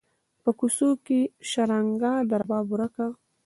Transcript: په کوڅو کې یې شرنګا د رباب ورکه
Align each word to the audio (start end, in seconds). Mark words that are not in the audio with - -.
په 0.43 0.49
کوڅو 0.59 0.89
کې 1.05 1.19
یې 1.25 1.29
شرنګا 1.49 2.13
د 2.29 2.31
رباب 2.41 2.65
ورکه 2.69 3.07